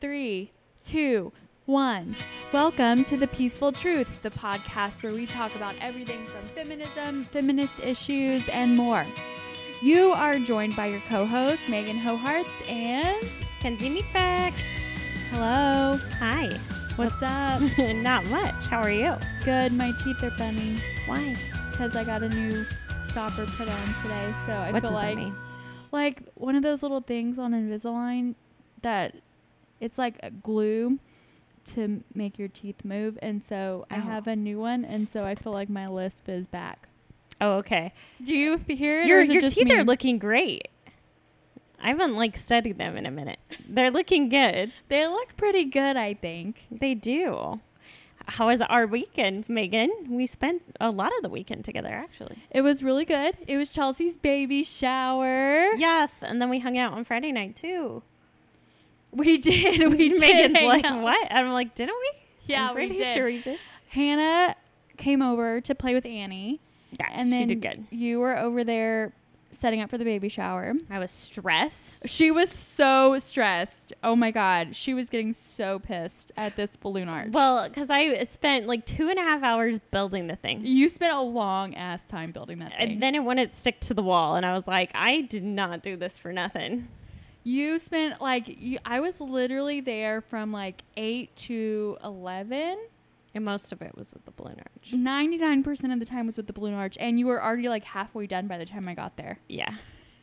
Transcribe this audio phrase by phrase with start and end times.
[0.00, 0.50] three,
[0.82, 1.30] two,
[1.66, 2.16] one.
[2.52, 7.78] Welcome to The Peaceful Truth, the podcast where we talk about everything from feminism, feminist
[7.80, 9.06] issues, and more.
[9.82, 13.22] You are joined by your co hosts, Megan Hoharts and
[13.60, 14.52] Kenzie Meekbeck.
[15.30, 15.98] hello.
[16.18, 16.50] Hi.
[16.96, 17.60] What's up?
[17.96, 18.54] Not much.
[18.66, 19.14] How are you?
[19.44, 19.72] Good.
[19.72, 20.76] My teeth are funny
[21.06, 21.36] Why?
[21.72, 22.64] because I got a new
[23.02, 24.34] stopper put on today.
[24.46, 25.18] So I what feel like
[25.92, 28.34] like one of those little things on Invisalign
[28.82, 29.14] that
[29.80, 30.98] it's like a glue
[31.74, 33.18] to make your teeth move.
[33.22, 34.00] And so I Oh.
[34.00, 36.88] have a new one, and so I feel like my lisp is back.
[37.40, 37.92] Oh, okay.
[38.22, 39.04] Do you hear it?
[39.04, 39.74] or Your it your teeth me?
[39.76, 40.68] are looking great.
[41.82, 43.38] I haven't like studied them in a minute.
[43.66, 44.72] They're looking good.
[44.88, 46.66] They look pretty good, I think.
[46.70, 47.60] They do.
[48.26, 49.90] How was our weekend, Megan?
[50.10, 52.36] We spent a lot of the weekend together, actually.
[52.50, 53.34] It was really good.
[53.46, 55.72] It was Chelsea's baby shower.
[55.76, 58.02] Yes, and then we hung out on Friday night too.
[59.12, 59.80] We did.
[59.92, 60.20] We did.
[60.20, 61.02] Megan's like, out.
[61.02, 63.14] "What?" I'm like, "Didn't we?" Yeah, I'm we pretty did.
[63.16, 63.58] Sure, we did.
[63.88, 64.54] Hannah
[64.96, 66.60] came over to play with Annie,
[66.98, 67.86] Yeah, and then she did good.
[67.96, 69.12] you were over there
[69.60, 70.74] setting up for the baby shower.
[70.88, 72.08] I was stressed.
[72.08, 73.92] She was so stressed.
[74.02, 77.30] Oh my god, she was getting so pissed at this balloon arch.
[77.32, 80.64] Well, because I spent like two and a half hours building the thing.
[80.64, 82.92] you spent a long ass time building that thing.
[82.92, 85.82] And then it wouldn't stick to the wall, and I was like, I did not
[85.82, 86.88] do this for nothing.
[87.42, 92.78] You spent like you, I was literally there from like eight to eleven.
[93.32, 94.92] And most of it was with the balloon arch.
[94.92, 97.68] Ninety nine percent of the time was with the balloon arch, and you were already
[97.68, 99.38] like halfway done by the time I got there.
[99.48, 99.72] Yeah,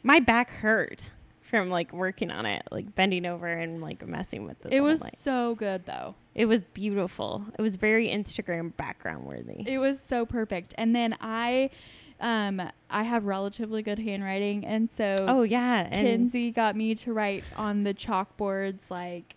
[0.04, 4.60] my back hurt from like working on it, like bending over and like messing with
[4.60, 6.16] the It was like- so good though.
[6.36, 7.46] it was beautiful.
[7.58, 9.64] It was very Instagram background worthy.
[9.66, 10.74] It was so perfect.
[10.78, 11.70] And then I,
[12.20, 17.44] um, I have relatively good handwriting, and so oh yeah, Kenzie got me to write
[17.56, 19.36] on the chalkboards like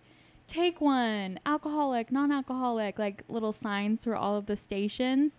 [0.48, 5.33] take one, alcoholic, non-alcoholic, like little signs for all of the stations.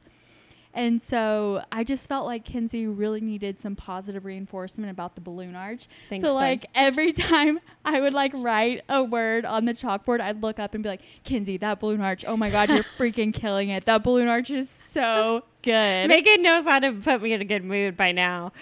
[0.74, 5.56] And so I just felt like Kenzie really needed some positive reinforcement about the balloon
[5.56, 5.88] arch.
[6.10, 10.42] Thanks, so like every time I would like write a word on the chalkboard, I'd
[10.42, 12.24] look up and be like, Kenzie, that balloon arch.
[12.26, 13.86] Oh my God, you're freaking killing it.
[13.86, 16.08] That balloon arch is so good.
[16.08, 18.54] Megan knows how to put me in a good mood by now.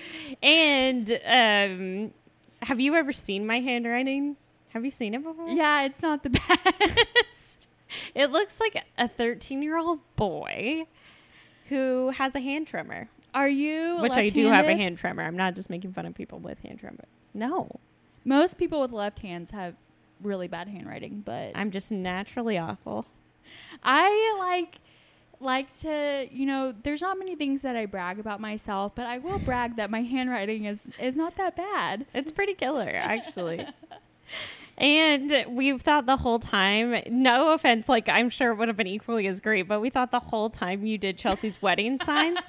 [0.41, 2.13] And um,
[2.63, 4.35] have you ever seen my handwriting?
[4.69, 5.49] Have you seen it before?
[5.49, 7.67] yeah, it's not the best.
[8.13, 10.85] It looks like a 13 year old boy
[11.69, 15.23] who has a hand tremor, Are you which I do have a hand tremor.
[15.23, 17.07] I'm not just making fun of people with hand tremors.
[17.33, 17.79] No,
[18.25, 19.75] Most people with left hands have
[20.21, 23.05] really bad handwriting, but I'm just naturally awful.
[23.83, 24.75] I like
[25.41, 29.19] like to, you know, there's not many things that I brag about myself, but I
[29.19, 32.05] will brag that my handwriting is is not that bad.
[32.13, 33.65] It's pretty killer, actually.
[34.79, 38.87] and we've thought the whole time, no offense, like I'm sure it would have been
[38.87, 42.39] equally as great, but we thought the whole time you did Chelsea's wedding signs.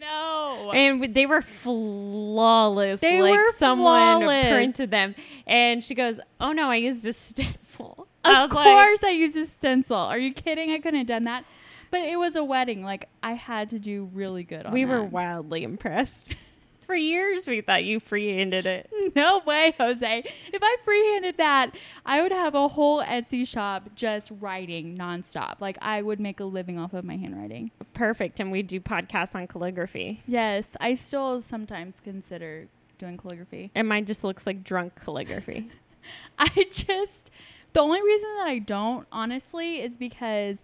[0.00, 0.70] No.
[0.72, 3.00] And they were flawless.
[3.00, 4.52] They like were someone flawless.
[4.52, 5.14] printed them.
[5.46, 8.06] And she goes, Oh no, I used a stencil.
[8.24, 9.96] Of course I used a stencil.
[9.96, 10.70] Are you kidding?
[10.70, 11.44] I couldn't have done that.
[11.90, 12.82] But it was a wedding.
[12.84, 16.34] Like I had to do really good on we were wildly impressed.
[16.88, 18.90] For years, we thought you free-handed it.
[19.14, 20.24] No way, Jose.
[20.52, 21.74] If I freehanded that,
[22.06, 25.60] I would have a whole Etsy shop just writing nonstop.
[25.60, 27.70] Like I would make a living off of my handwriting.
[27.92, 28.40] Perfect.
[28.40, 30.22] And we do podcasts on calligraphy.
[30.26, 33.70] Yes, I still sometimes consider doing calligraphy.
[33.74, 35.70] And mine just looks like drunk calligraphy.
[36.38, 37.30] I just
[37.74, 40.58] the only reason that I don't honestly is because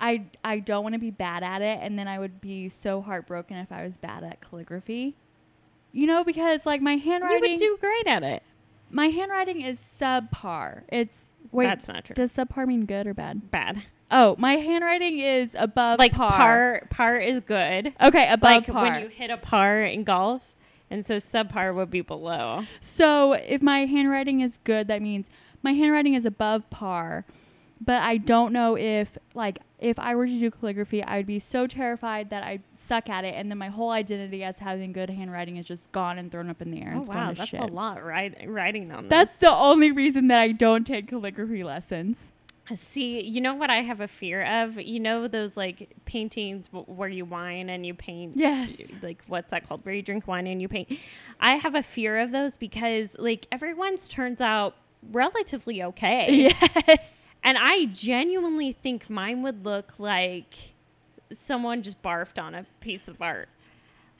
[0.00, 3.00] I I don't want to be bad at it and then I would be so
[3.00, 5.14] heartbroken if I was bad at calligraphy.
[5.92, 8.42] You know, because like my handwriting, you would do great at it.
[8.90, 10.82] my handwriting is subpar.
[10.88, 12.14] It's wait, That's not true.
[12.14, 13.50] does subpar mean good or bad?
[13.50, 13.82] Bad.
[14.10, 16.30] Oh, my handwriting is above like par.
[16.30, 16.82] par.
[16.90, 17.94] par is good.
[18.00, 18.82] Okay, above like par.
[18.82, 20.42] when you hit a par in golf.
[20.90, 22.64] And so subpar would be below.
[22.82, 25.24] So if my handwriting is good, that means
[25.62, 27.24] my handwriting is above par.
[27.84, 31.40] But I don't know if like if I were to do calligraphy, I would be
[31.40, 35.10] so terrified that I suck at it, and then my whole identity as having good
[35.10, 36.90] handwriting is just gone and thrown up in the air.
[36.90, 37.60] and Oh it's wow, that's shit.
[37.60, 39.48] a lot writing on That's this.
[39.48, 42.18] the only reason that I don't take calligraphy lessons.
[42.70, 44.80] Uh, see, you know what I have a fear of?
[44.80, 48.36] You know those like paintings w- where you wine and you paint.
[48.36, 48.76] Yes.
[49.02, 49.84] Like what's that called?
[49.84, 50.88] Where you drink wine and you paint.
[51.40, 54.76] I have a fear of those because like everyone's turns out
[55.10, 56.52] relatively okay.
[56.86, 56.98] Yes.
[57.44, 60.54] And I genuinely think mine would look like
[61.32, 63.48] someone just barfed on a piece of art.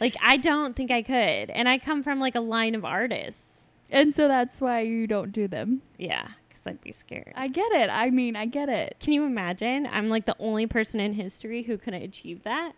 [0.01, 1.51] Like I don't think I could.
[1.51, 3.71] And I come from like a line of artists.
[3.91, 5.83] And so that's why you don't do them.
[5.99, 7.33] Yeah, because because I'd be scared.
[7.37, 7.91] I get it.
[7.91, 8.97] I mean, I get it.
[9.01, 9.87] Can you imagine?
[9.91, 12.73] I'm like the only person in history who could achieve that.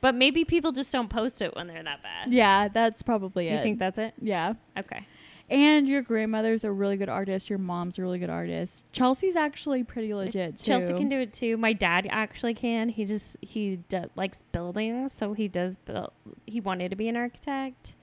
[0.00, 2.32] But maybe people just don't post it when they're that bad.
[2.32, 3.56] Yeah, that's probably Do it.
[3.56, 4.14] you think that's it?
[4.20, 4.54] Yeah.
[4.76, 5.06] Okay.
[5.50, 7.48] And your grandmother's a really good artist.
[7.48, 8.84] Your mom's a really good artist.
[8.92, 10.64] Chelsea's actually pretty legit too.
[10.64, 11.56] Chelsea can do it too.
[11.56, 12.90] My dad actually can.
[12.90, 16.12] He just he do, likes buildings, so he does build.
[16.46, 17.94] He wanted to be an architect.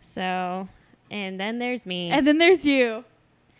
[0.00, 0.68] So,
[1.12, 2.10] and then there's me.
[2.10, 3.04] And then there's you.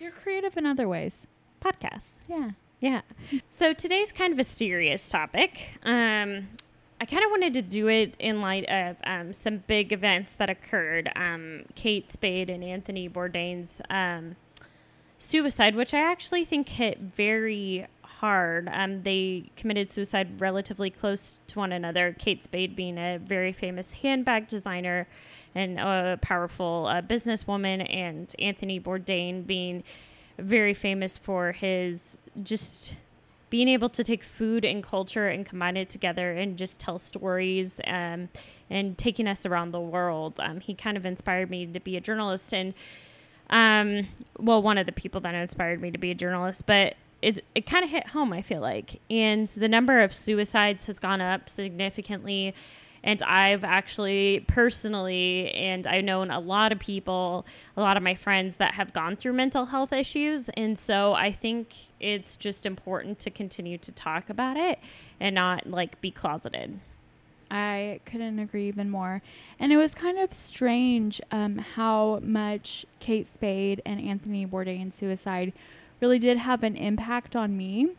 [0.00, 1.28] You're creative in other ways.
[1.64, 2.18] podcasts.
[2.28, 2.50] Yeah.
[2.80, 3.02] Yeah.
[3.48, 5.78] So today's kind of a serious topic.
[5.84, 6.48] Um,
[7.02, 10.48] I kind of wanted to do it in light of um, some big events that
[10.48, 11.10] occurred.
[11.16, 14.36] Um, Kate Spade and Anthony Bourdain's um,
[15.18, 18.68] suicide, which I actually think hit very hard.
[18.72, 22.14] Um, they committed suicide relatively close to one another.
[22.16, 25.08] Kate Spade being a very famous handbag designer
[25.56, 29.82] and a powerful uh, businesswoman, and Anthony Bourdain being
[30.38, 32.94] very famous for his just
[33.52, 37.82] being able to take food and culture and combine it together and just tell stories
[37.86, 38.30] um,
[38.70, 40.40] and taking us around the world.
[40.40, 42.72] Um, he kind of inspired me to be a journalist and
[43.50, 44.08] um,
[44.38, 47.66] well, one of the people that inspired me to be a journalist, but it, it
[47.66, 49.02] kind of hit home, I feel like.
[49.10, 52.54] And the number of suicides has gone up significantly.
[53.04, 57.44] And I've actually personally, and I've known a lot of people,
[57.76, 60.48] a lot of my friends that have gone through mental health issues.
[60.50, 64.78] And so I think it's just important to continue to talk about it
[65.18, 66.78] and not like be closeted.
[67.50, 69.20] I couldn't agree even more.
[69.60, 75.52] And it was kind of strange um, how much Kate Spade and Anthony Bourdain's suicide
[76.00, 77.90] really did have an impact on me.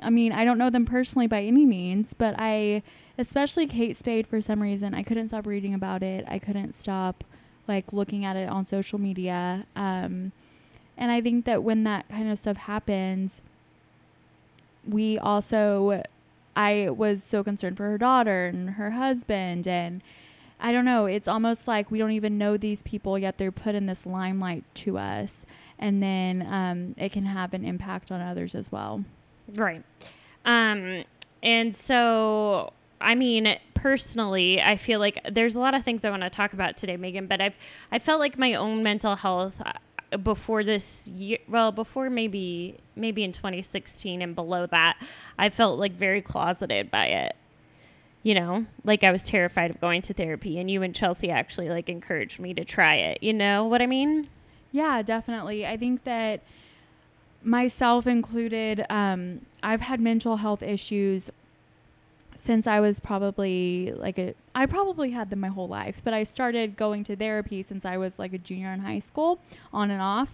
[0.00, 2.82] I mean, I don't know them personally by any means, but I,
[3.16, 6.24] especially Kate Spade, for some reason, I couldn't stop reading about it.
[6.28, 7.24] I couldn't stop
[7.66, 9.66] like looking at it on social media.
[9.76, 10.32] Um,
[10.96, 13.42] and I think that when that kind of stuff happens,
[14.86, 16.02] we also
[16.56, 20.02] I was so concerned for her daughter and her husband and
[20.60, 23.76] I don't know, it's almost like we don't even know these people yet they're put
[23.76, 25.46] in this limelight to us
[25.78, 29.04] and then um, it can have an impact on others as well.
[29.54, 29.82] Right.
[30.44, 31.04] Um,
[31.42, 36.22] and so, I mean, personally, I feel like there's a lot of things I want
[36.22, 37.56] to talk about today, Megan, but I've,
[37.92, 43.24] I felt like my own mental health uh, before this year, well, before maybe, maybe
[43.24, 45.00] in 2016 and below that,
[45.38, 47.36] I felt like very closeted by it.
[48.24, 51.68] You know, like I was terrified of going to therapy, and you and Chelsea actually
[51.68, 53.22] like encouraged me to try it.
[53.22, 54.28] You know what I mean?
[54.72, 55.64] Yeah, definitely.
[55.64, 56.42] I think that
[57.42, 61.30] myself included, um, I've had mental health issues
[62.36, 66.22] since I was probably like a, I probably had them my whole life, but I
[66.22, 69.40] started going to therapy since I was like a junior in high school,
[69.72, 70.30] on and off.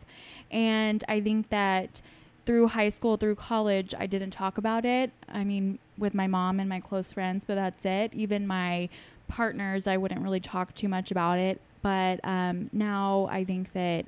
[0.50, 2.02] And I think that
[2.44, 5.10] through high school, through college, I didn't talk about it.
[5.30, 8.12] I mean, with my mom and my close friends, but that's it.
[8.12, 8.90] Even my
[9.28, 11.60] partners, I wouldn't really talk too much about it.
[11.80, 14.04] But um, now I think that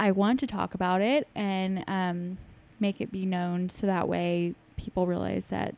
[0.00, 2.38] I want to talk about it and um,
[2.80, 5.74] make it be known so that way people realize that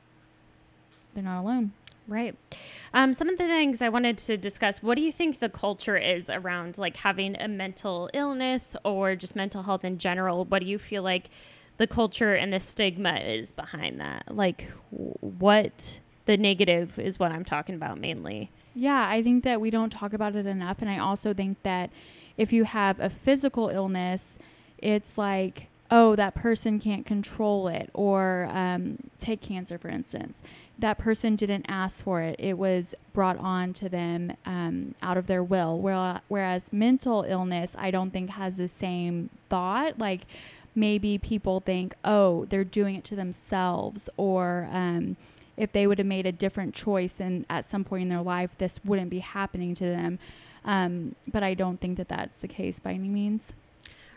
[1.12, 1.72] they're not alone.
[2.06, 2.36] Right.
[2.94, 4.80] Um, some of the things I wanted to discuss.
[4.80, 9.34] What do you think the culture is around like having a mental illness or just
[9.34, 10.44] mental health in general?
[10.44, 11.28] What do you feel like
[11.78, 14.34] the culture and the stigma is behind that?
[14.34, 18.50] Like, what the negative is what I'm talking about mainly.
[18.74, 20.78] Yeah, I think that we don't talk about it enough.
[20.80, 21.90] And I also think that
[22.36, 24.38] if you have a physical illness,
[24.78, 27.90] it's like, oh, that person can't control it.
[27.92, 30.38] Or um, take cancer, for instance.
[30.78, 35.26] That person didn't ask for it, it was brought on to them um, out of
[35.26, 35.78] their will.
[36.28, 39.98] Whereas mental illness, I don't think has the same thought.
[39.98, 40.22] Like,
[40.74, 45.16] maybe people think, oh, they're doing it to themselves, or um,
[45.56, 48.56] if they would have made a different choice and at some point in their life,
[48.58, 50.18] this wouldn't be happening to them.
[50.64, 53.42] Um, but I don't think that that's the case by any means.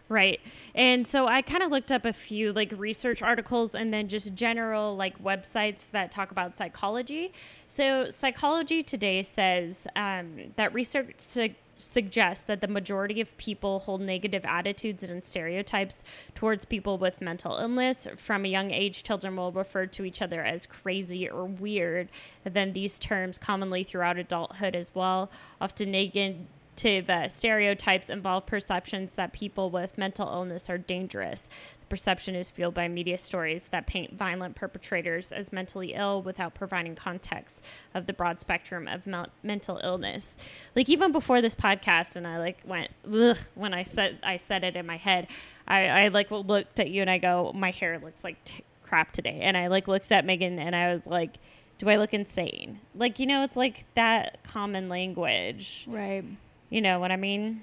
[0.07, 0.39] Right.
[0.75, 4.35] And so I kind of looked up a few like research articles and then just
[4.35, 7.33] general like websites that talk about psychology.
[7.67, 14.01] So Psychology Today says um, that research su- suggests that the majority of people hold
[14.01, 16.03] negative attitudes and stereotypes
[16.33, 18.07] towards people with mental illness.
[18.17, 22.09] From a young age, children will refer to each other as crazy or weird.
[22.43, 25.29] And then these terms commonly throughout adulthood as well,
[25.59, 31.49] often negative stereotypes involve perceptions that people with mental illness are dangerous.
[31.79, 36.53] The perception is fueled by media stories that paint violent perpetrators as mentally ill without
[36.53, 37.63] providing context
[37.93, 40.35] of the broad spectrum of mel- mental illness.
[40.75, 44.63] Like even before this podcast, and I like went Ugh, when I said I said
[44.63, 45.27] it in my head.
[45.67, 49.13] I, I like looked at you and I go, my hair looks like t- crap
[49.13, 51.37] today, and I like looked at Megan and I was like
[51.77, 52.79] do I look insane?
[52.93, 55.85] Like, you know, it's like that common language.
[55.87, 56.23] Right.
[56.69, 57.61] You know what I mean?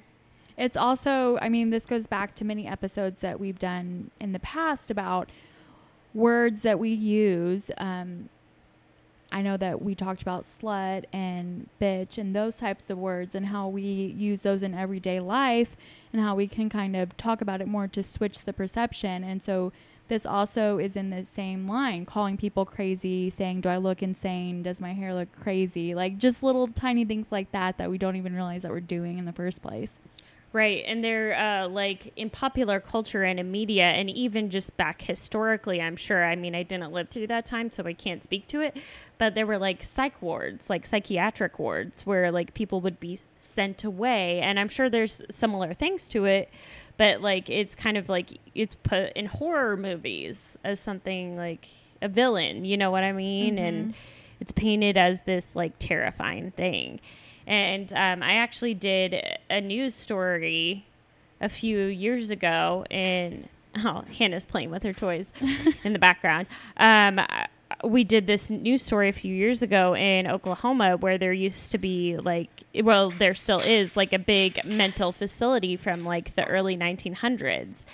[0.57, 4.39] It's also, I mean, this goes back to many episodes that we've done in the
[4.39, 5.31] past about
[6.15, 7.71] words that we use.
[7.79, 8.29] Um,
[9.33, 13.47] I know that we talked about slut and bitch and those types of words and
[13.47, 15.75] how we use those in everyday life
[16.13, 19.25] and how we can kind of talk about it more to switch the perception.
[19.25, 19.73] And so
[20.09, 24.63] this also is in the same line, calling people crazy, saying, Do I look insane?
[24.63, 25.95] Does my hair look crazy?
[25.95, 29.19] Like just little tiny things like that that we don't even realize that we're doing
[29.19, 29.99] in the first place.
[30.53, 30.85] Right.
[30.87, 35.81] And they're uh, like in popular culture and in media, and even just back historically,
[35.81, 36.27] I'm sure.
[36.27, 38.77] I mean, I didn't live through that time, so I can't speak to it.
[39.17, 43.83] But there were like psych wards, like psychiatric wards, where like people would be sent
[43.83, 44.41] away.
[44.41, 46.51] And I'm sure there's similar things to it
[46.97, 51.67] but like it's kind of like it's put in horror movies as something like
[52.01, 53.65] a villain you know what i mean mm-hmm.
[53.65, 53.95] and
[54.41, 57.01] it's painted as this like terrifying thing
[57.47, 60.87] and um, i actually did a news story
[61.41, 65.33] a few years ago in oh hannah's playing with her toys
[65.85, 66.47] in the background.
[66.77, 67.21] Um,
[67.85, 71.79] we did this news story a few years ago in Oklahoma where there used to
[71.79, 76.77] be like well there still is like a big mental facility from like the early
[76.77, 77.85] 1900s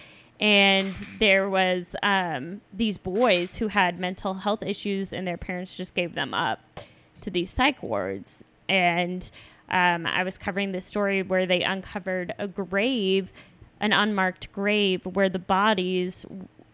[0.40, 5.94] and there was um, these boys who had mental health issues and their parents just
[5.94, 6.60] gave them up
[7.20, 9.30] to these psych wards and
[9.70, 13.32] um, i was covering this story where they uncovered a grave
[13.80, 16.26] an unmarked grave where the bodies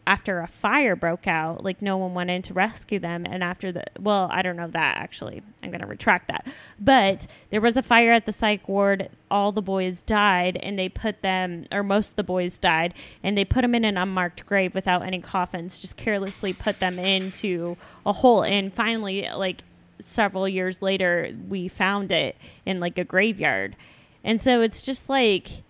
[0.06, 3.24] after a fire broke out, like no one went in to rescue them.
[3.26, 5.42] And after the, well, I don't know that actually.
[5.62, 6.46] I'm going to retract that.
[6.78, 9.08] But there was a fire at the psych ward.
[9.30, 13.36] All the boys died, and they put them, or most of the boys died, and
[13.36, 17.76] they put them in an unmarked grave without any coffins, just carelessly put them into
[18.04, 18.44] a hole.
[18.44, 19.62] And finally, like
[19.98, 22.36] several years later, we found it
[22.66, 23.76] in like a graveyard.
[24.22, 25.62] And so it's just like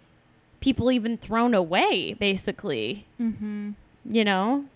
[0.60, 3.06] people even thrown away, basically.
[3.20, 3.72] Mm-hmm
[4.04, 4.66] you know,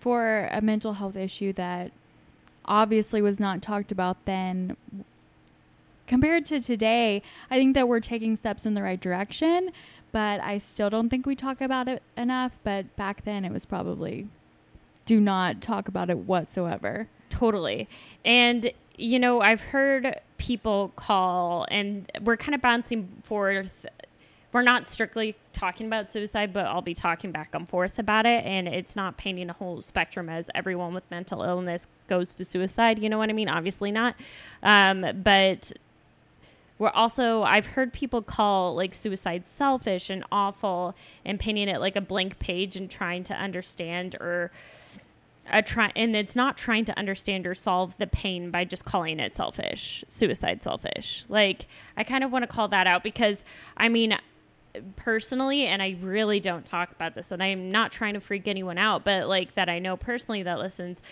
[0.00, 1.92] for a mental health issue that
[2.64, 4.76] obviously was not talked about then
[6.06, 9.70] compared to today, I think that we're taking steps in the right direction,
[10.10, 12.52] but I still don't think we talk about it enough.
[12.64, 14.28] But back then, it was probably
[15.06, 17.08] do not talk about it whatsoever.
[17.32, 17.88] Totally.
[18.24, 23.86] And, you know, I've heard people call, and we're kind of bouncing forth
[24.52, 28.44] we're not strictly talking about suicide, but I'll be talking back and forth about it.
[28.44, 32.98] And it's not painting a whole spectrum as everyone with mental illness goes to suicide.
[32.98, 33.48] You know what I mean?
[33.48, 34.14] Obviously not.
[34.62, 35.72] Um, but
[36.78, 41.96] we're also, I've heard people call like suicide selfish and awful and painting it like
[41.96, 44.50] a blank page and trying to understand or.
[45.50, 49.18] A try and it's not trying to understand or solve the pain by just calling
[49.18, 51.24] it selfish, suicide selfish.
[51.28, 53.44] Like I kind of want to call that out because
[53.76, 54.16] I mean
[54.96, 58.78] personally and I really don't talk about this and I'm not trying to freak anyone
[58.78, 61.02] out but like that I know personally that listens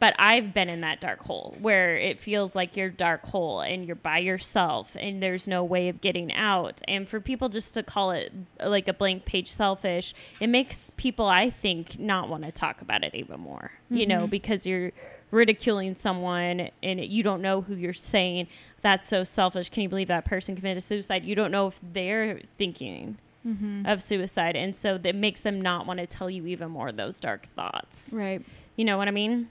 [0.00, 3.84] but I've been in that dark hole where it feels like you're dark hole and
[3.84, 7.82] you're by yourself and there's no way of getting out and for people just to
[7.82, 8.32] call it
[8.64, 13.04] like a blank page selfish it makes people I think not want to talk about
[13.04, 13.96] it even more mm-hmm.
[13.96, 14.30] you know mm-hmm.
[14.30, 14.92] because you're
[15.30, 18.46] ridiculing someone and you don't know who you're saying
[18.80, 22.40] that's so selfish can you believe that person committed suicide you don't know if they're
[22.56, 23.84] thinking mm-hmm.
[23.84, 26.96] of suicide and so that makes them not want to tell you even more of
[26.96, 28.42] those dark thoughts right
[28.76, 29.50] you know what i mean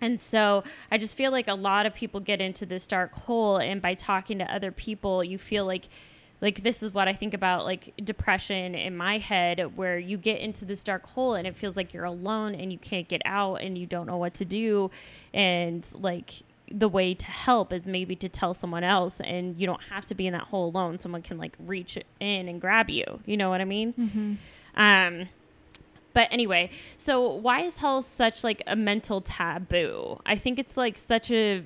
[0.00, 3.56] and so I just feel like a lot of people get into this dark hole
[3.56, 5.88] and by talking to other people you feel like
[6.40, 10.40] like this is what I think about like depression in my head where you get
[10.40, 13.56] into this dark hole and it feels like you're alone and you can't get out
[13.56, 14.90] and you don't know what to do.
[15.34, 19.82] And like the way to help is maybe to tell someone else and you don't
[19.84, 20.98] have to be in that hole alone.
[20.98, 23.20] Someone can like reach in and grab you.
[23.26, 23.92] You know what i mean?
[23.94, 24.80] Mm-hmm.
[24.80, 25.28] um
[26.14, 30.98] but anyway so why is hell such like a mental taboo i think it's like
[30.98, 31.62] such a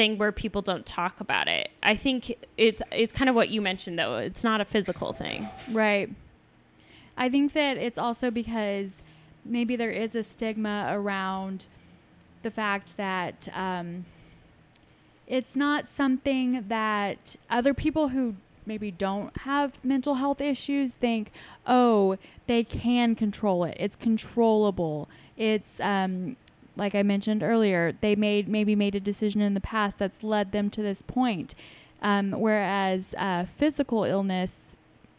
[0.00, 1.70] thing where people don't talk about it.
[1.82, 4.16] I think it's it's kind of what you mentioned though.
[4.16, 5.48] It's not a physical thing.
[5.70, 6.08] Right.
[7.16, 8.90] I think that it's also because
[9.44, 11.66] maybe there is a stigma around
[12.42, 14.06] the fact that um,
[15.26, 21.32] it's not something that other people who maybe don't have mental health issues think,
[21.66, 23.76] oh, they can control it.
[23.78, 25.08] It's controllable.
[25.36, 26.36] It's um,
[26.76, 30.52] like I mentioned earlier, they made maybe made a decision in the past that's led
[30.52, 31.54] them to this point.
[32.02, 34.74] Um, whereas uh, physical illness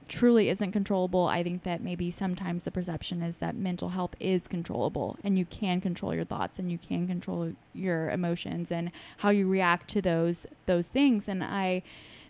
[0.08, 4.48] truly isn't controllable, I think that maybe sometimes the perception is that mental health is
[4.48, 9.30] controllable and you can control your thoughts and you can control your emotions and how
[9.30, 11.28] you react to those those things.
[11.28, 11.84] And I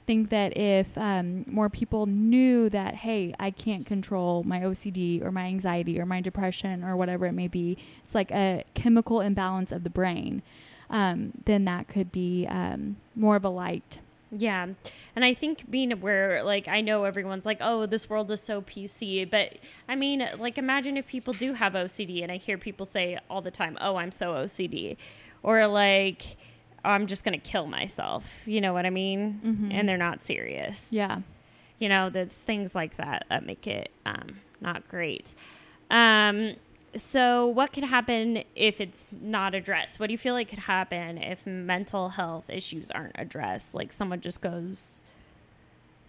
[0.07, 5.31] think that if um, more people knew that, hey, I can't control my OCD or
[5.31, 9.71] my anxiety or my depression or whatever it may be, it's like a chemical imbalance
[9.71, 10.41] of the brain,
[10.89, 13.99] um, then that could be um, more of a light.
[14.31, 14.67] Yeah.
[15.15, 18.61] And I think being aware, like, I know everyone's like, oh, this world is so
[18.61, 19.29] PC.
[19.29, 19.57] But
[19.89, 23.41] I mean, like, imagine if people do have OCD, and I hear people say all
[23.41, 24.95] the time, oh, I'm so OCD.
[25.43, 26.37] Or like,
[26.83, 28.47] I'm just going to kill myself.
[28.47, 29.39] You know what I mean?
[29.43, 29.73] Mhm.
[29.73, 30.87] And they're not serious.
[30.91, 31.19] Yeah.
[31.79, 35.33] You know, there's things like that that make it um, not great.
[35.89, 36.55] Um,
[36.95, 39.99] so, what could happen if it's not addressed?
[39.99, 43.73] What do you feel like could happen if mental health issues aren't addressed?
[43.73, 45.01] Like someone just goes,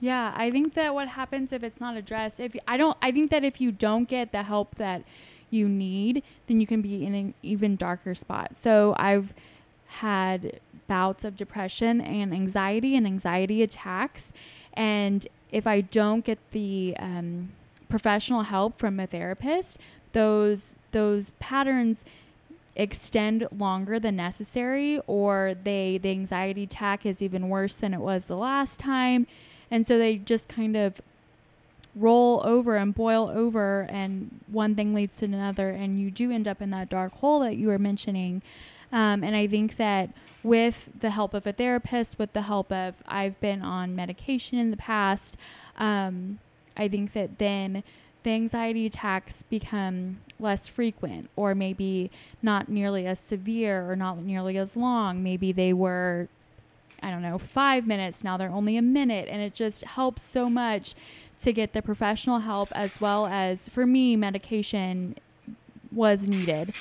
[0.00, 3.30] Yeah, I think that what happens if it's not addressed, if I don't, I think
[3.30, 5.04] that if you don't get the help that
[5.50, 8.52] you need, then you can be in an even darker spot.
[8.64, 9.32] So I've
[10.00, 14.32] had bouts of depression and anxiety and anxiety attacks,
[14.74, 17.52] and if I don't get the um,
[17.88, 19.78] professional help from a therapist,
[20.12, 22.04] those those patterns
[22.74, 28.26] extend longer than necessary or they the anxiety attack is even worse than it was
[28.26, 29.26] the last time.
[29.70, 31.00] And so they just kind of
[31.94, 36.48] roll over and boil over and one thing leads to another and you do end
[36.48, 38.40] up in that dark hole that you were mentioning
[38.92, 40.10] um, and i think that
[40.42, 44.70] with the help of a therapist with the help of i've been on medication in
[44.70, 45.36] the past
[45.78, 46.38] um,
[46.76, 47.82] i think that then
[48.22, 54.56] the anxiety attacks become less frequent or maybe not nearly as severe or not nearly
[54.56, 56.28] as long maybe they were
[57.02, 58.22] I don't know, five minutes.
[58.22, 59.28] Now they're only a minute.
[59.28, 60.94] And it just helps so much
[61.40, 65.16] to get the professional help as well as, for me, medication
[65.90, 66.72] was needed.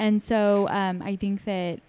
[0.00, 1.80] And so um, I think that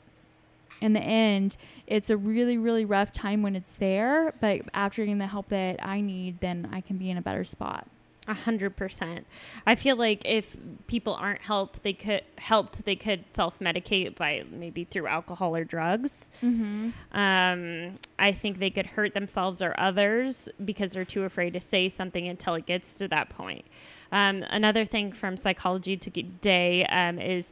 [0.82, 1.56] in the end,
[1.88, 4.34] it's a really, really rough time when it's there.
[4.42, 7.46] But after getting the help that I need, then I can be in a better
[7.46, 7.88] spot.
[8.28, 9.26] A hundred percent.
[9.66, 10.56] I feel like if
[10.88, 12.86] people aren't helped, they could helped.
[12.86, 16.30] They could self medicate by maybe through alcohol or drugs.
[16.44, 16.90] Mm-hmm.
[17.18, 21.90] Um, I think they could hurt themselves or others because they're too afraid to say
[21.90, 23.66] something until it gets to that point.
[24.12, 27.52] Um, another thing from Psychology Today um, is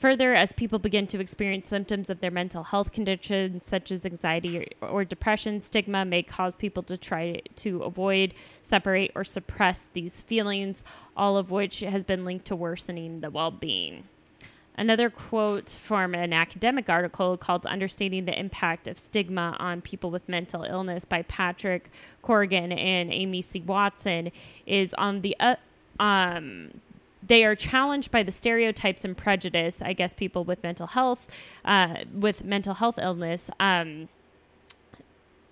[0.00, 4.74] Further, as people begin to experience symptoms of their mental health conditions, such as anxiety
[4.80, 8.32] or, or, depression, stigma may cause people to try to avoid,
[8.62, 10.82] separate, or suppress these feelings,
[11.14, 14.04] all of which has been linked to worsening the well being.
[14.74, 20.26] Another quote from an academic article called Understanding the Impact of Stigma on People with
[20.26, 21.90] Mental Illness by Patrick
[22.22, 23.60] Corrigan and Amy C.
[23.60, 24.32] Watson
[24.64, 25.56] is on the uh,
[25.98, 26.70] um,
[27.30, 31.28] they are challenged by the stereotypes and prejudice i guess people with mental health
[31.64, 34.08] uh, with mental health illness um,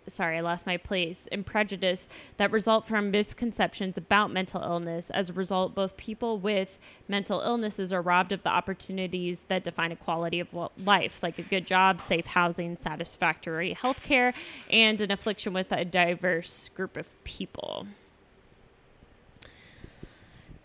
[0.09, 5.11] sorry i lost my place and prejudice that result from misconceptions about mental illness.
[5.11, 9.93] As a result both people with mental illnesses are robbed of the opportunities that define
[9.93, 10.49] a quality of
[10.83, 14.33] life like a good job safe housing satisfactory health care
[14.71, 17.87] and an affliction with a diverse group of people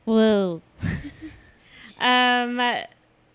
[0.06, 0.62] Whoa.
[2.00, 2.62] um.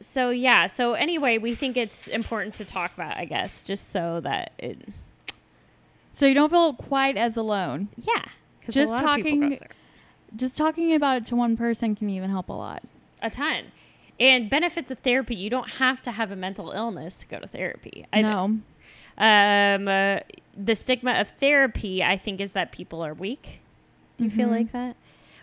[0.01, 0.67] So yeah.
[0.67, 3.17] So anyway, we think it's important to talk about.
[3.17, 4.89] I guess just so that it.
[6.13, 7.89] So you don't feel quite as alone.
[7.97, 8.25] Yeah.
[8.69, 9.59] Just talking.
[10.37, 12.83] Just talking about it to one person can even help a lot.
[13.23, 13.65] A ton.
[14.21, 15.35] And benefits of therapy.
[15.35, 18.05] You don't have to have a mental illness to go to therapy.
[18.13, 18.59] I no.
[19.19, 20.21] Um, uh,
[20.57, 23.61] the stigma of therapy, I think, is that people are weak.
[24.17, 24.39] Do you mm-hmm.
[24.39, 24.97] feel like that?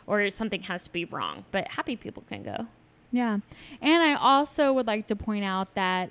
[0.08, 1.46] Or something has to be wrong.
[1.52, 2.68] But happy people can go.
[3.12, 3.39] Yeah.
[3.82, 6.10] And I also would like to point out that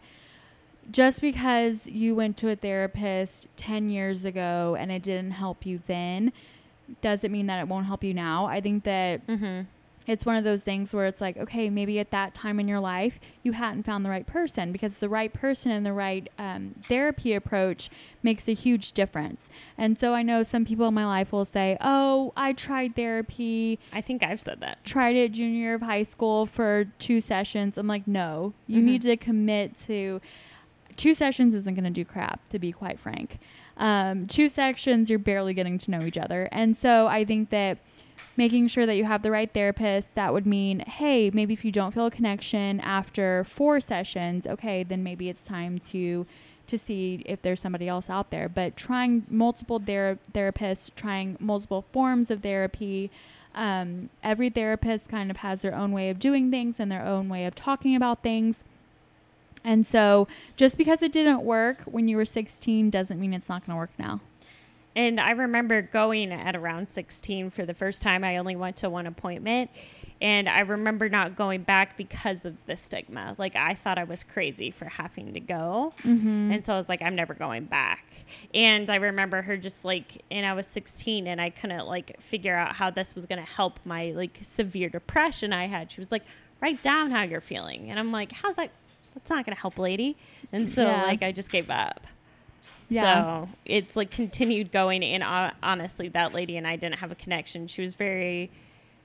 [0.91, 5.81] just because you went to a therapist 10 years ago and it didn't help you
[5.87, 6.33] then
[7.01, 8.47] doesn't mean that it won't help you now.
[8.47, 9.63] I think that mm-hmm
[10.07, 12.81] it's one of those things where it's like, okay, maybe at that time in your
[12.81, 16.75] life, you hadn't found the right person because the right person and the right um,
[16.89, 17.91] therapy approach
[18.23, 19.49] makes a huge difference.
[19.79, 23.79] And so I know some people in my life will say, oh, I tried therapy.
[23.93, 24.85] I think I've said that.
[24.85, 27.79] Tried it junior year of high school for two sessions.
[27.79, 28.87] I'm like, no, you mm-hmm.
[28.87, 30.21] need to commit to
[30.97, 33.39] two sessions isn't going to do crap, to be quite frank.
[33.77, 36.49] Um, two sections, you're barely getting to know each other.
[36.53, 37.79] And so I think that
[38.37, 41.73] making sure that you have the right therapist, that would mean, hey, maybe if you
[41.73, 46.27] don't feel a connection after four sessions, okay, then maybe it's time to
[46.67, 48.49] to see if there's somebody else out there.
[48.49, 53.11] But trying multiple ther- therapists, trying multiple forms of therapy,
[53.55, 57.29] um, every therapist kind of has their own way of doing things and their own
[57.29, 58.57] way of talking about things.
[59.63, 63.67] And so just because it didn't work when you were 16 doesn't mean it's not
[63.67, 64.21] going to work now.
[64.97, 68.23] And I remember going at around 16 for the first time.
[68.23, 69.71] I only went to one appointment.
[70.23, 73.35] And I remember not going back because of the stigma.
[73.37, 75.93] Like, I thought I was crazy for having to go.
[76.03, 76.53] Mm-hmm.
[76.53, 78.05] And so I was like, I'm never going back.
[78.55, 82.55] And I remember her just like, and I was 16 and I couldn't like figure
[82.57, 85.91] out how this was going to help my like severe depression I had.
[85.91, 86.23] She was like,
[86.61, 87.91] write down how you're feeling.
[87.91, 88.71] And I'm like, how's that?
[89.15, 90.17] That's not going to help, lady.
[90.53, 91.03] And so, Yeah.
[91.05, 92.07] like, I just gave up.
[92.89, 93.45] Yeah.
[93.45, 95.03] So it's like continued going.
[95.03, 97.67] And uh, honestly, that lady and I didn't have a connection.
[97.67, 98.51] She was very,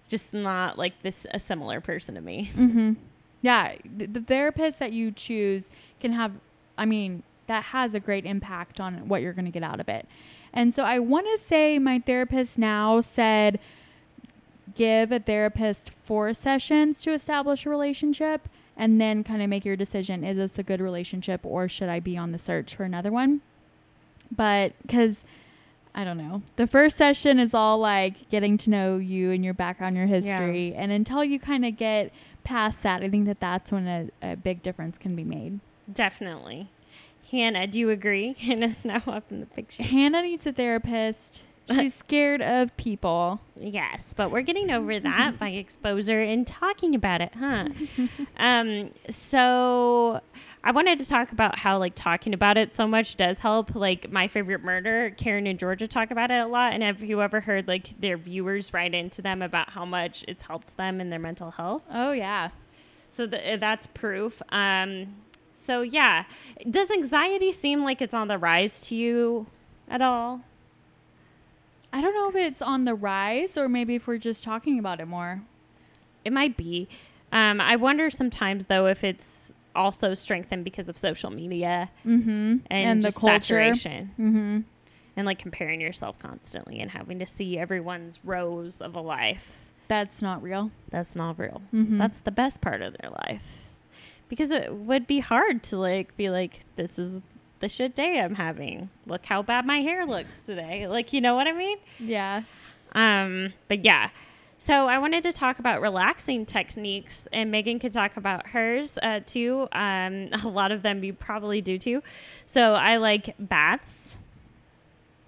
[0.08, 2.52] just not like this, a similar person to me.
[2.56, 2.94] Mm-hmm.
[3.42, 5.66] Yeah, the, the therapist that you choose
[6.02, 6.34] can have,
[6.78, 9.90] I mean, that has a great impact on what you're going to get out of
[9.90, 10.08] it.
[10.54, 13.60] And so I want to say my therapist now said
[14.76, 19.76] give a therapist four sessions to establish a relationship and then kind of make your
[19.76, 23.12] decision is this a good relationship or should I be on the search for another
[23.12, 23.42] one?
[24.32, 25.24] But because
[25.96, 26.44] I don't know.
[26.56, 30.74] The first session is all like getting to know you and your background, your history.
[30.76, 32.14] And until you kind of get
[32.44, 35.60] past that, I think that that's when a, a big difference can be made.
[35.92, 36.70] Definitely.
[37.32, 38.34] Hannah, do you agree?
[38.40, 39.84] Hannah's now up in the picture.
[39.84, 41.44] Hannah needs a therapist.
[41.76, 43.42] She's scared of people.
[43.60, 47.70] Yes, but we're getting over that by exposure and talking about it, huh?
[48.38, 50.22] um, so
[50.64, 53.76] I wanted to talk about how like talking about it so much does help.
[53.76, 56.74] Like my favorite murder, Karen and Georgia talk about it a lot.
[56.74, 60.44] And have you ever heard like their viewers write into them about how much it's
[60.44, 61.84] helped them in their mental health?
[61.92, 62.50] Oh, yeah.
[63.10, 64.42] So th- that's proof.
[64.50, 65.16] Um,
[65.54, 66.24] so yeah,
[66.70, 69.48] does anxiety seem like it's on the rise to you
[69.88, 70.42] at all?
[71.92, 75.00] I don't know if it's on the rise or maybe if we're just talking about
[75.00, 75.42] it more.
[76.24, 76.88] It might be.
[77.32, 82.58] Um, I wonder sometimes though if it's also strengthened because of social media Mm-hmm.
[82.70, 83.42] and, the culture.
[83.42, 84.60] saturation Mm-hmm.
[85.16, 89.70] and like comparing yourself constantly and having to see everyone's rows of a life.
[89.88, 90.72] That's not real.
[90.92, 91.62] That's not real.
[91.74, 91.98] Mhm.
[91.98, 93.64] That's the best part of their life.
[94.28, 97.22] Because it would be hard to like be like, this is
[97.60, 98.90] the shit day I'm having.
[99.06, 100.88] Look how bad my hair looks today.
[100.88, 101.78] Like, you know what I mean?
[102.00, 102.44] Yeah.
[102.94, 104.10] Um, but yeah.
[104.58, 109.22] So I wanted to talk about relaxing techniques, and Megan could talk about hers uh,
[109.26, 109.68] too.
[109.72, 112.04] Um, a lot of them you probably do too.
[112.46, 114.16] So I like baths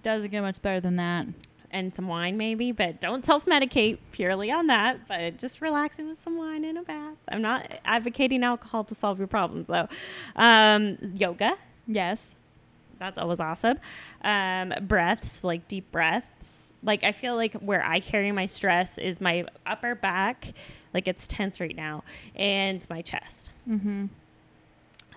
[0.03, 1.27] Doesn't get much better than that.
[1.69, 5.07] and some wine, maybe, but don't self medicate purely on that.
[5.07, 7.15] But just relaxing with some wine in a bath.
[7.29, 9.87] I'm not advocating alcohol to solve your problems though.
[10.35, 11.53] Um, yoga.
[11.93, 12.23] Yes.
[12.99, 13.80] That's always awesome.
[14.23, 16.73] Um, breaths, like deep breaths.
[16.84, 20.54] Like I feel like where I carry my stress is my upper back,
[20.93, 22.04] like it's tense right now,
[22.36, 23.51] and my chest.
[23.67, 24.06] Mm-hmm.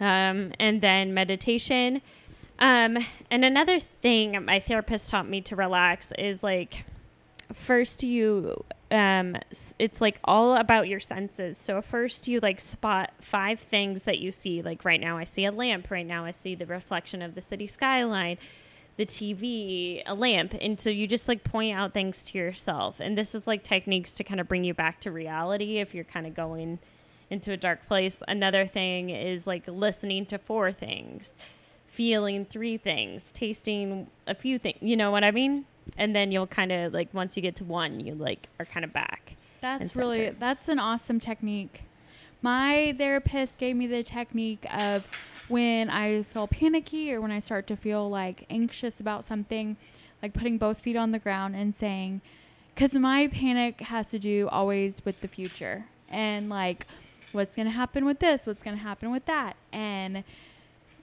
[0.00, 2.02] Um, and then meditation.
[2.58, 2.98] Um,
[3.30, 6.84] and another thing my therapist taught me to relax is like
[7.52, 9.36] first you um
[9.78, 11.58] it's like all about your senses.
[11.58, 14.62] So first you like spot five things that you see.
[14.62, 15.90] Like right now i see a lamp.
[15.90, 18.38] Right now i see the reflection of the city skyline
[18.96, 20.54] the tv a lamp.
[20.60, 23.00] And so you just like point out things to yourself.
[23.00, 26.04] And this is like techniques to kind of bring you back to reality if you're
[26.04, 26.78] kind of going
[27.28, 28.22] into a dark place.
[28.28, 31.36] Another thing is like listening to four things
[31.94, 34.78] feeling three things, tasting a few things.
[34.80, 35.64] You know what I mean?
[35.96, 38.84] And then you'll kind of like once you get to one, you like are kind
[38.84, 39.36] of back.
[39.60, 41.82] That's really that's an awesome technique.
[42.42, 45.08] My therapist gave me the technique of
[45.48, 49.76] when I feel panicky or when I start to feel like anxious about something,
[50.22, 52.20] like putting both feet on the ground and saying,
[52.74, 56.86] because my panic has to do always with the future and like
[57.32, 59.56] what's going to happen with this, what's going to happen with that.
[59.72, 60.24] And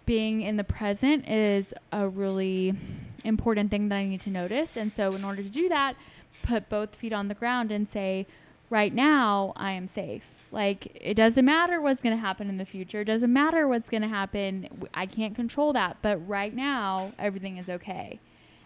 [0.06, 2.76] being in the present is a really
[3.24, 4.78] important thing that I need to notice.
[4.78, 5.96] And so, in order to do that,
[6.44, 8.28] put both feet on the ground and say,
[8.70, 10.24] right now, I am safe.
[10.52, 13.02] Like, it doesn't matter what's going to happen in the future.
[13.02, 14.88] It doesn't matter what's going to happen.
[14.94, 15.98] I can't control that.
[16.02, 18.20] But right now, everything is okay.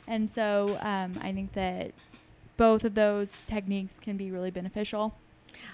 [0.07, 1.91] And so, um, I think that
[2.57, 5.15] both of those techniques can be really beneficial.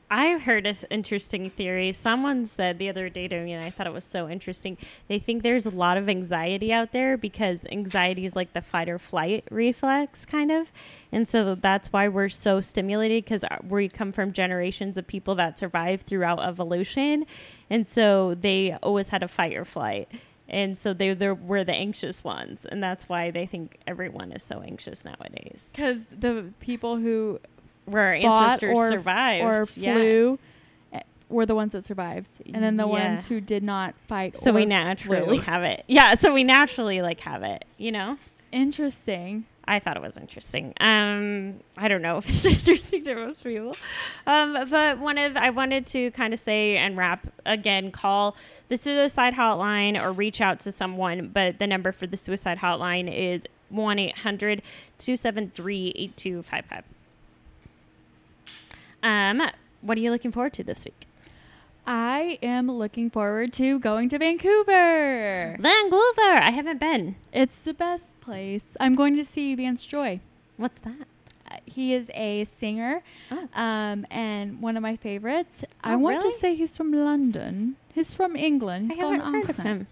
[0.10, 1.94] I heard an interesting theory.
[1.94, 4.78] Someone said the other day to me, and I thought it was so interesting.
[5.08, 8.90] They think there's a lot of anxiety out there because anxiety is like the fight
[8.90, 10.72] or flight reflex, kind of.
[11.12, 15.36] And so that's why we're so stimulated because uh, we come from generations of people
[15.36, 17.26] that survived throughout evolution.
[17.70, 20.12] And so they always had a fight or flight.
[20.52, 24.44] And so they they were the anxious ones, and that's why they think everyone is
[24.44, 25.70] so anxious nowadays.
[25.72, 27.40] Because the people who
[27.86, 30.40] where our ancestors or, survived or flew
[30.94, 33.14] eh, were the ones that survived, and then the Yeah.
[33.16, 34.38] ones who did not fight.
[34.38, 35.40] So we naturally flew.
[35.42, 35.84] have it.
[35.88, 38.18] Yeah, so we naturally like have it, you know?
[38.52, 39.46] Interesting.
[39.66, 40.74] I thought it was interesting.
[40.82, 43.76] Um, I don't know if it's interesting to most people,
[44.28, 47.92] um, but one of I wanted to kind of say and wrap again.
[47.92, 48.36] Call
[48.70, 51.30] the suicide hotline or reach out to someone.
[51.34, 56.84] But the number for the suicide hotline is one 273 8255
[59.04, 59.42] Um,
[59.82, 61.08] what are you looking forward to this week?
[61.88, 65.58] I am looking forward to going to Vancouver.
[65.60, 66.38] Vancouver.
[66.38, 67.16] I haven't been.
[67.34, 68.64] It's the best place.
[68.80, 70.20] I'm going to see Vance Joy.
[70.58, 71.08] What's that?
[71.50, 73.48] Uh, He is a singer, Oh.
[73.56, 75.64] um, and one of my favorites.
[75.84, 76.34] I Oh, want really?
[76.36, 77.78] to say he's from London.
[77.94, 78.92] He's from England.
[78.94, 79.88] I got haven't heard of him.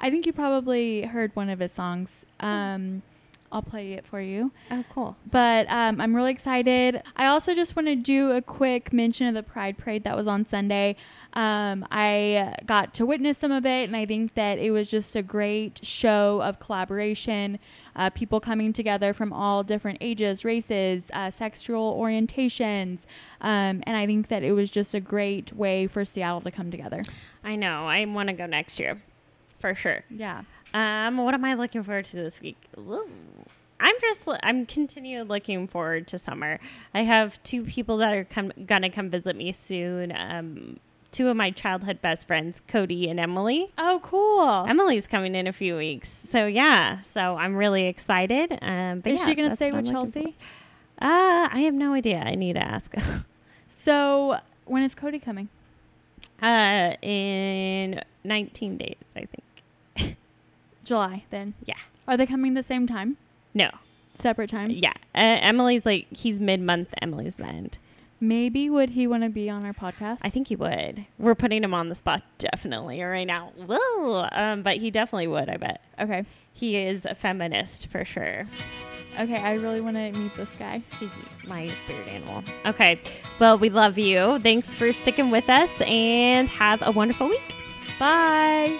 [0.00, 2.10] I think you probably heard one of his songs.
[2.40, 3.02] Um,
[3.50, 4.52] I'll play it for you.
[4.70, 5.16] Oh, cool.
[5.30, 7.02] But um, I'm really excited.
[7.16, 10.26] I also just want to do a quick mention of the Pride Parade that was
[10.26, 10.96] on Sunday.
[11.34, 15.14] Um, I got to witness some of it, and I think that it was just
[15.16, 17.58] a great show of collaboration.
[17.96, 22.98] Uh, people coming together from all different ages, races, uh, sexual orientations.
[23.40, 26.70] Um, and I think that it was just a great way for Seattle to come
[26.70, 27.02] together.
[27.42, 27.86] I know.
[27.86, 29.00] I want to go next year,
[29.58, 30.04] for sure.
[30.10, 30.42] Yeah.
[30.74, 32.56] Um, what am I looking forward to this week?
[32.76, 33.08] Ooh.
[33.80, 36.58] I'm just I'm continue looking forward to summer.
[36.94, 40.12] I have two people that are come, gonna come visit me soon.
[40.16, 40.80] Um,
[41.12, 43.68] two of my childhood best friends, Cody and Emily.
[43.78, 44.66] Oh, cool.
[44.68, 47.00] Emily's coming in a few weeks, so yeah.
[47.00, 48.58] So I'm really excited.
[48.62, 50.36] Um, but is yeah, she going to stay with Chelsea?
[50.98, 51.04] for.
[51.04, 52.18] Uh, I have no idea.
[52.18, 52.94] I need to ask.
[53.84, 55.48] So when is Cody coming?
[56.42, 59.42] uh, in 19 days, I think.
[60.88, 61.54] July, then.
[61.66, 61.76] Yeah.
[62.06, 63.18] Are they coming the same time?
[63.52, 63.70] No.
[64.14, 64.78] Separate times?
[64.78, 64.94] Yeah.
[65.14, 66.88] Uh, Emily's like he's mid month.
[67.02, 67.78] Emily's the end.
[68.20, 70.18] Maybe would he want to be on our podcast?
[70.22, 71.06] I think he would.
[71.18, 73.52] We're putting him on the spot definitely right now.
[73.56, 74.26] Woo!
[74.32, 75.48] Um, but he definitely would.
[75.48, 76.24] I bet okay.
[76.52, 78.48] he is a feminist for sure.
[79.20, 80.82] Okay, I really want to meet this guy.
[80.98, 81.10] He's
[81.46, 82.42] my spirit animal.
[82.66, 82.98] Okay.
[83.38, 84.38] Well, we love you.
[84.40, 87.54] Thanks for sticking with us, and have a wonderful week.
[88.00, 88.76] Bye.